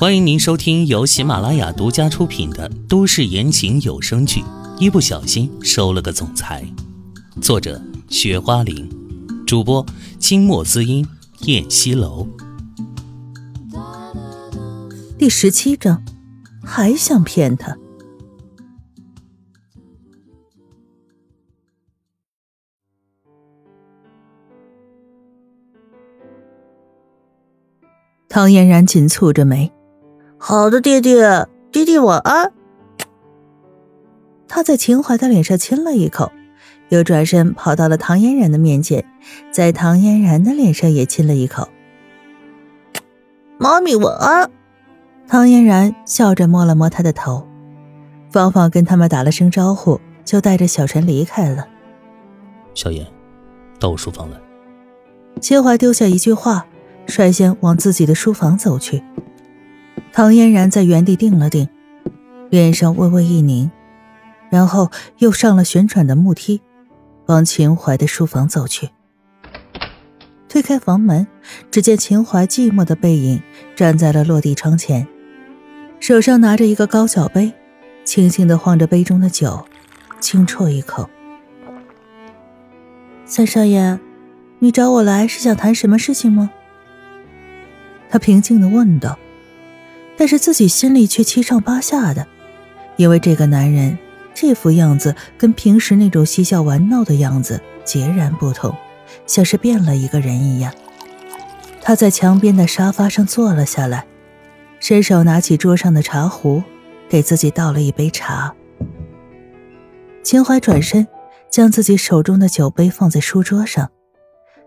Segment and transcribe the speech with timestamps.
[0.00, 4.40] 欢迎您收听由喜马拉雅独家出品的都市言情有声剧
[4.78, 6.64] 《一不小心收了个总裁》，
[7.42, 8.88] 作者：雪花玲，
[9.44, 9.84] 主播：
[10.20, 11.04] 清墨滋音、
[11.46, 12.28] 燕西楼。
[15.18, 16.00] 第十七章，
[16.62, 17.76] 还想骗他？
[28.28, 29.72] 唐嫣然紧蹙着眉。
[30.38, 32.52] 好的，爹爹，爹爹晚安。
[34.46, 36.30] 他在秦淮的脸上亲了一口，
[36.88, 39.04] 又转身跑到了唐嫣然的面前，
[39.50, 41.68] 在唐嫣然的脸上也亲了一口。
[43.58, 44.50] 妈咪晚安。
[45.26, 47.46] 唐嫣然笑着摸了摸他的头，
[48.30, 51.68] 芳芳跟他们打了声招呼，就带着小陈离开了。
[52.72, 53.06] 小妍，
[53.78, 54.36] 到我书房来。
[55.40, 56.64] 秦淮丢下一句话，
[57.06, 59.02] 率先往自己的书房走去。
[60.18, 61.68] 唐嫣然在原地定了定，
[62.50, 63.70] 脸上微微一凝，
[64.50, 66.60] 然后又上了旋转的木梯，
[67.26, 68.90] 往秦淮的书房走去。
[70.48, 71.24] 推开房门，
[71.70, 73.40] 只见秦淮寂寞的背影
[73.76, 75.06] 站在了落地窗前，
[76.00, 77.52] 手上拿着一个高脚杯，
[78.02, 79.64] 轻轻的晃着杯中的酒，
[80.18, 81.08] 轻啜一口。
[83.24, 84.00] 三少爷，
[84.58, 86.50] 你找我来是想谈什么事情吗？
[88.10, 89.16] 他平静的问道。
[90.18, 92.26] 但是自己心里却七上八下的，
[92.96, 93.96] 因为这个男人
[94.34, 98.74] 这副样子跟平时那种嬉笑玩闹的样子截然不同，
[99.26, 100.74] 像是变了一个人一样。
[101.80, 104.06] 他在墙边的沙发上坐了下来，
[104.80, 106.62] 伸手拿起桌上的茶壶，
[107.08, 108.52] 给自己倒了一杯茶。
[110.24, 111.06] 秦淮转身，
[111.48, 113.88] 将自己手中的酒杯放在书桌上，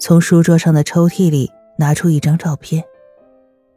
[0.00, 2.82] 从书桌上的抽屉里拿出一张照片。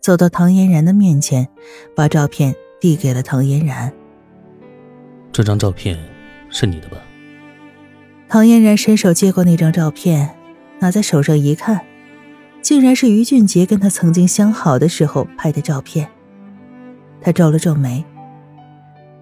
[0.08, 1.46] 走到唐嫣然的面前，
[1.94, 3.92] 把照片递给了唐嫣然。
[5.34, 6.00] 这张照片
[6.50, 6.96] 是你的吧？
[8.30, 10.34] 唐嫣然伸手接过那张照片，
[10.80, 11.82] 拿在手上一看，
[12.62, 16.10] 竟然是于俊杰跟他曾经相好的时候拍的照片。
[17.20, 18.06] 他皱了皱眉，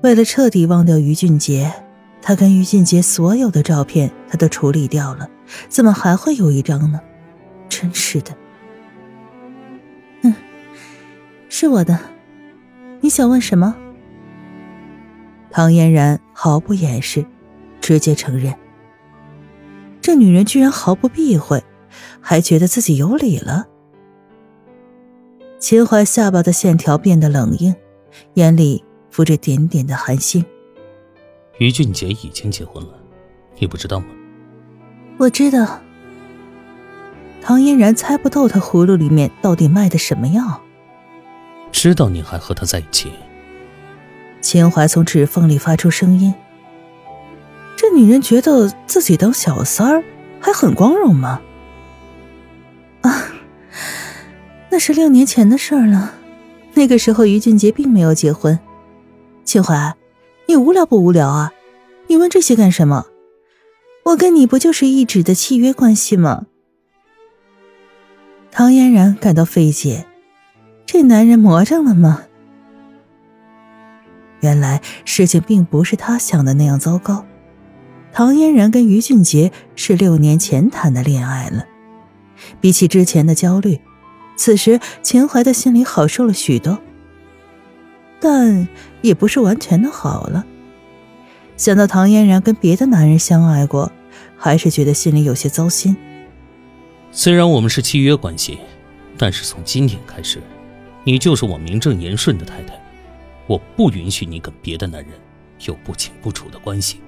[0.04, 1.74] 为了彻底忘掉于俊杰，
[2.22, 5.28] 他跟于俊杰所有的照片他都处理掉了，
[5.68, 7.02] 怎么还会有一张呢？
[7.70, 8.32] 真是的。
[11.58, 11.98] 是我的，
[13.00, 13.74] 你想问什么？
[15.50, 17.26] 唐嫣然毫不掩饰，
[17.80, 18.54] 直接承认。
[20.02, 21.64] 这女人居然毫不避讳，
[22.20, 23.68] 还觉得自己有理了。
[25.58, 27.74] 秦淮下巴的线条变得冷硬，
[28.34, 30.44] 眼里浮着点点的寒心。
[31.60, 33.00] 于俊杰已经结婚了，
[33.60, 34.08] 你不知道吗？
[35.18, 35.80] 我知道。
[37.42, 40.62] 唐嫣然猜不透他葫芦里面到底卖的什么药。
[41.76, 43.12] 知道你还和他在一起。
[44.40, 46.34] 秦淮从指缝里发出声音
[47.76, 50.04] ：“这女人觉得自己当小三儿
[50.40, 51.42] 还很光荣吗？”
[53.04, 53.28] 啊，
[54.70, 56.14] 那是六年前的事儿了。
[56.76, 58.58] 那个时候于俊杰并没有结婚。
[59.44, 59.96] 秦淮，
[60.48, 61.52] 你无聊不无聊啊？
[62.08, 63.06] 你问这些干什么？
[64.06, 66.46] 我跟你不就是一纸的契约关系吗？
[68.50, 70.06] 唐嫣然感到费解。
[70.86, 72.24] 这男人魔怔了吗？
[74.42, 77.26] 原来事情并不是他想的那样糟糕。
[78.14, 81.66] 唐嫣然跟于俊杰是六年前谈的恋爱了。
[82.62, 83.82] 比起之前的焦虑，
[84.38, 86.78] 此时秦淮的心里好受了许多，
[88.20, 88.68] 但
[89.02, 90.46] 也不是完全的好了。
[91.58, 93.92] 想到唐嫣然跟别的男人相爱过，
[94.38, 95.96] 还是觉得心里有些糟心。
[97.12, 98.60] 虽然我们是契约关系，
[99.18, 100.42] 但是从今天开始。
[101.06, 102.74] 你就是我名正言顺的太太，
[103.46, 105.12] 我不允许你跟别的男人
[105.66, 107.00] 有不清不楚的关系。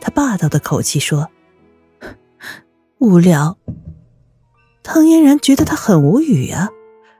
[0.00, 1.28] 他霸道的口气说
[2.98, 3.58] ：“无聊。”
[4.82, 6.70] 唐嫣然觉得他很无语呀，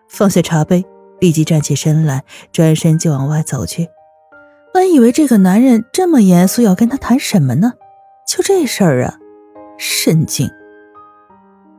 [0.08, 0.86] 放下茶杯，
[1.20, 3.88] 立即站起身来，转身就往外走去。
[4.72, 7.74] 本以为这个男人这么严肃，要跟他谈什么呢？
[8.26, 9.18] 就这事儿啊，
[9.76, 10.48] 神经！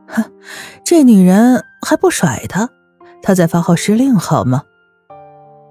[0.06, 0.22] 哼，
[0.84, 2.68] 这女人还不甩他？
[3.22, 4.62] 他在发号施令，好吗？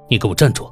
[0.07, 0.71] 你给我站住！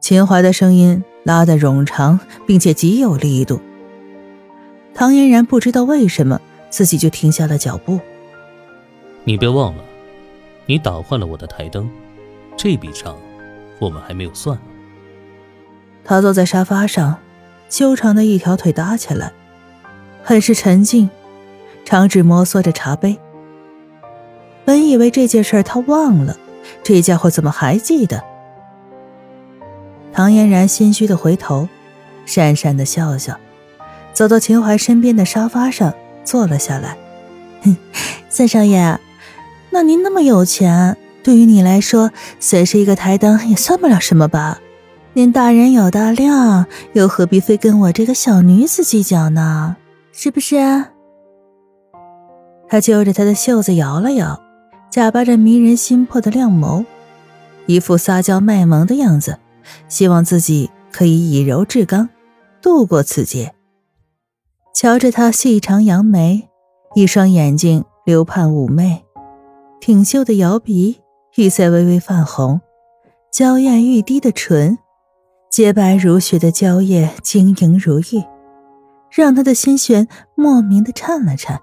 [0.00, 3.60] 秦淮的声音拉得冗长，并且极有力度。
[4.94, 7.98] 唐嫣然不知道为什么自己就停下了脚步。
[9.24, 9.84] 你别忘了，
[10.66, 11.88] 你打坏了我的台灯，
[12.56, 13.16] 这笔账
[13.78, 14.62] 我们还没有算呢。
[16.04, 17.16] 他坐在沙发上，
[17.68, 19.32] 修长的一条腿搭起来，
[20.24, 21.08] 很是沉静，
[21.84, 23.16] 长指摩挲着茶杯。
[24.64, 26.36] 本以为这件事他忘了，
[26.82, 28.22] 这家伙怎么还记得？
[30.12, 31.68] 唐嫣然心虚的回头，
[32.26, 33.36] 讪讪的笑笑，
[34.12, 35.94] 走到秦淮身边的沙发上
[36.24, 36.96] 坐了下来。
[37.62, 37.76] 哼，
[38.28, 38.98] 三少爷，
[39.70, 44.60] 那您那么有钱，对于你来说，虽是一个台灯，也算不了什么吧？
[45.14, 49.76] 您大人有大量，又何必非跟我这个小女子计较呢？
[50.12, 50.84] 是不是？
[52.68, 54.40] 他揪着他的袖子摇了摇，
[54.92, 56.84] 假扮着迷人心魄的亮眸，
[57.64, 59.38] 一副撒娇卖萌的样子，
[59.88, 62.10] 希望自己可以以柔制刚，
[62.60, 63.54] 度过此劫。
[64.74, 66.46] 瞧着他细长扬眉，
[66.94, 69.02] 一双眼睛流盼妩媚，
[69.80, 71.00] 挺秀的摇鼻，
[71.36, 72.60] 玉腮微微泛红，
[73.32, 74.76] 娇艳欲滴的唇。
[75.50, 78.22] 洁白如雪的娇艳晶莹如玉，
[79.10, 81.62] 让他的心弦莫名的颤了颤。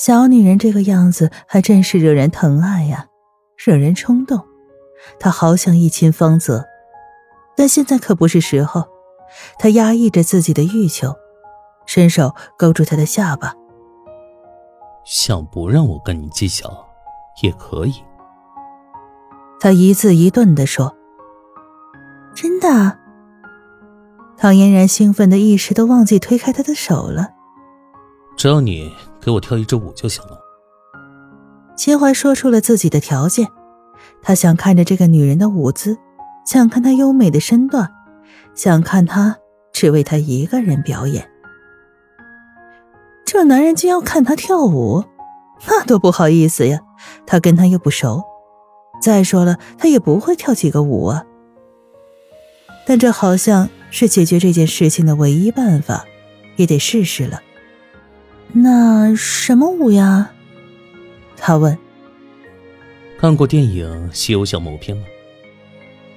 [0.00, 3.08] 小女人这个样子还真是惹人疼爱呀，
[3.58, 4.42] 惹人冲动。
[5.18, 6.64] 他好想一亲芳泽，
[7.54, 8.88] 但现在可不是时候。
[9.58, 11.14] 他压抑着自己的欲求，
[11.84, 13.52] 伸手勾住她的下巴。
[15.04, 16.88] 想不让我跟你计较，
[17.42, 17.92] 也可以。
[19.60, 20.96] 他一字一顿地说。
[22.34, 22.98] 真的，
[24.38, 27.28] 唐嫣然兴奋的一时都忘记推开他的手了。
[28.34, 30.38] 只要你给我跳一支舞就行了。
[31.76, 33.48] 秦淮说出了自己的条件，
[34.22, 35.98] 他想看着这个女人的舞姿，
[36.44, 37.90] 想看她优美的身段，
[38.54, 39.36] 想看她
[39.72, 41.28] 只为他一个人表演。
[43.24, 45.04] 这男人竟要看他跳舞，
[45.68, 46.80] 那多不好意思呀！
[47.26, 48.22] 他跟他又不熟，
[49.00, 51.24] 再说了，他也不会跳几个舞啊。
[52.86, 56.04] 但这好像是解决这件事情的唯一办法，
[56.56, 57.40] 也得试试了。
[58.52, 60.30] 那什么舞呀？
[61.36, 61.76] 他问。
[63.18, 65.06] 看过电影《西游降魔篇》吗？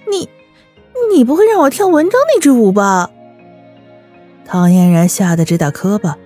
[0.10, 0.30] 你，
[1.14, 3.10] 你不会让我跳文章那支舞吧？
[4.46, 6.18] 唐嫣然吓得直打磕巴，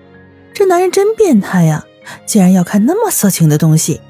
[0.54, 1.84] 这男人真变态呀！
[2.24, 4.00] 竟然要看那么色情的东西。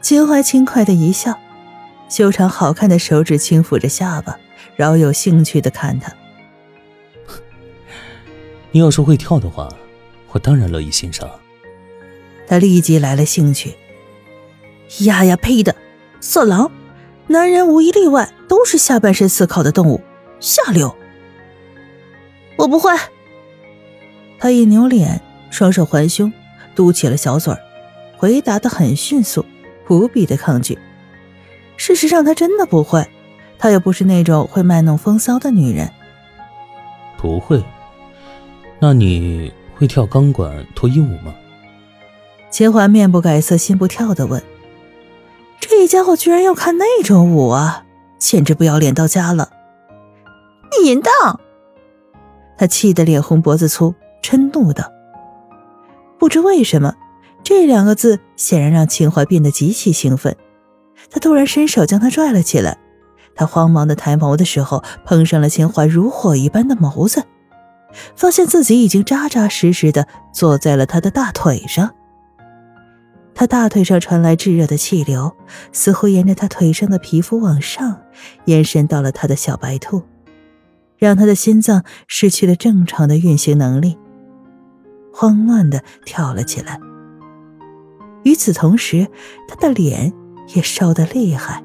[0.00, 1.38] 秦淮轻快的一笑，
[2.08, 4.38] 修长好看的手指轻抚着下巴。
[4.76, 6.12] 饶有兴趣的看他。
[8.70, 9.68] 你要是会跳的话，
[10.32, 11.28] 我当然乐意欣赏。
[12.46, 13.74] 他立即来了兴趣。
[15.00, 15.74] 呀呀呸的，
[16.20, 16.70] 色狼！
[17.28, 20.00] 男人无一例外都是下半身思考的动物，
[20.40, 20.94] 下流。
[22.56, 22.90] 我不会。
[24.38, 26.32] 他一扭脸，双手环胸，
[26.74, 27.60] 嘟起了小嘴儿，
[28.16, 29.46] 回答的很迅速，
[29.88, 30.76] 无比的抗拒。
[31.76, 33.06] 事实上，他真的不会。
[33.58, 35.88] 他又不是那种会卖弄风骚的女人，
[37.18, 37.62] 不会。
[38.80, 41.34] 那你会跳钢管脱衣舞吗？
[42.50, 44.42] 秦淮面不改色心不跳的问
[45.58, 47.86] ：“这家伙居然要看那种舞啊，
[48.18, 49.48] 简直不要脸到家了！”
[50.82, 51.40] 你淫荡！
[52.58, 54.92] 他气得脸红脖子粗，嗔怒道
[56.20, 56.94] ：“不知为什么，
[57.42, 60.36] 这两个字显然让秦淮变得极其兴奋。
[61.10, 62.76] 他突然伸手将他拽了起来。”
[63.34, 67.24] 他慌忙的抬眸的时候，碰上了秦淮如火一般的眸子，
[68.14, 71.94] 发现自己已经扎扎实实的坐在了他的大腿上。
[73.34, 75.34] 他大腿上传来炙热的气流，
[75.72, 78.02] 似乎沿着他腿上的皮肤往上
[78.44, 80.02] 延伸到了他的小白兔，
[80.98, 83.96] 让他的心脏失去了正常的运行能力，
[85.12, 86.78] 慌乱的跳了起来。
[88.24, 89.08] 与此同时，
[89.48, 90.12] 他的脸
[90.54, 91.64] 也烧得厉害。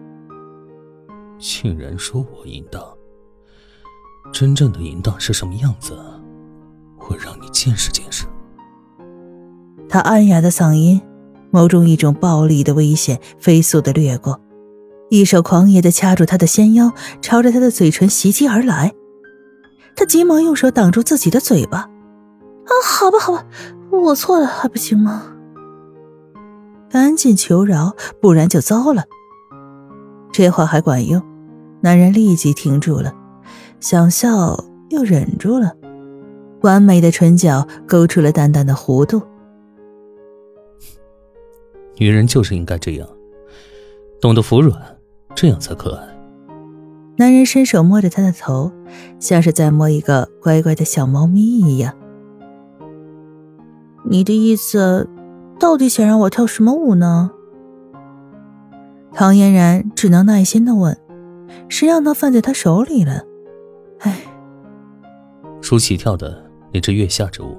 [1.38, 2.82] 竟然说我淫荡！
[4.32, 5.94] 真正的淫荡是什么样子？
[7.10, 8.26] 我让你见识见识。
[9.88, 11.02] 他暗哑的嗓音，
[11.52, 14.42] 眸中一种暴力的危险飞速的掠过，
[15.10, 18.94] 一手狂野的掐住他的纤腰，朝着他的嘴唇袭击而来。
[19.96, 21.80] 他急忙用手挡住自己的嘴巴。
[21.80, 23.46] 啊，好吧，好吧，
[23.92, 25.24] 我错了，还不行吗？
[26.90, 29.04] 赶紧求饶，不然就糟了。
[30.32, 31.22] 这话还管用，
[31.82, 33.14] 男人立即停住了，
[33.80, 35.74] 想笑又忍住了，
[36.66, 39.22] 完美的唇角勾出了淡淡的弧度。
[41.98, 43.08] 女人就是应该这样，
[44.20, 44.78] 懂得服软，
[45.34, 46.04] 这样才可爱。
[47.18, 48.72] 男人伸手摸着她的头，
[49.20, 51.94] 像是在摸一个乖乖的小猫咪一样。
[54.04, 55.08] 你的意思，
[55.58, 57.32] 到底想让我跳什么舞呢？
[59.14, 60.98] 唐嫣然只能耐心的问
[61.70, 63.24] ：“谁让他放在他手里了？”
[64.02, 64.26] 哎，
[65.62, 66.45] 舒淇跳的
[66.76, 67.56] 那支月下之舞。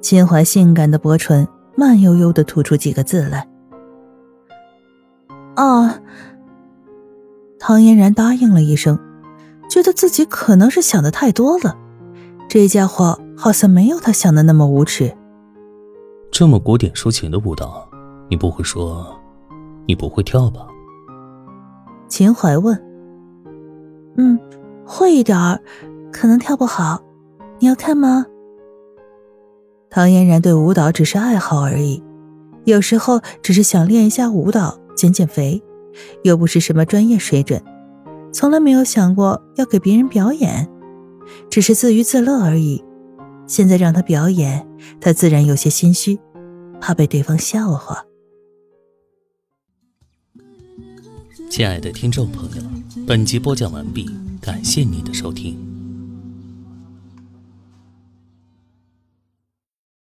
[0.00, 1.46] 秦淮性感的薄唇
[1.76, 3.46] 慢悠悠的吐出几个字来
[5.54, 6.00] ：“啊。
[7.58, 8.98] 唐嫣然答应了一声，
[9.68, 11.76] 觉得自己可能是想的太多了。
[12.48, 15.14] 这家伙好像没有他想的那么无耻。
[16.30, 17.86] 这么古典抒情的舞蹈，
[18.30, 19.14] 你不会说
[19.86, 20.66] 你不会跳吧？
[22.08, 22.82] 秦淮问。
[24.16, 24.40] 嗯，
[24.86, 25.60] 会一点儿，
[26.10, 26.98] 可能跳不好。
[27.62, 28.26] 你要看吗？
[29.88, 32.02] 唐嫣然对舞蹈只是爱好而已，
[32.64, 35.62] 有时候只是想练一下舞蹈，减减肥，
[36.24, 37.62] 又不是什么专业水准，
[38.32, 40.68] 从来没有想过要给别人表演，
[41.48, 42.82] 只是自娱自乐而已。
[43.46, 44.66] 现在让他表演，
[45.00, 46.18] 他自然有些心虚，
[46.80, 48.04] 怕被对方笑话。
[51.48, 52.62] 亲爱的听众朋友，
[53.06, 55.71] 本集播讲完毕，感谢您的收听。